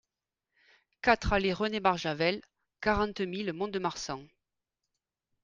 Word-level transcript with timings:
quatre 1.03 1.31
allée 1.33 1.53
René 1.53 1.79
Barjavel, 1.79 2.41
quarante 2.81 3.21
mille 3.21 3.53
Mont-de-Marsan 3.53 4.25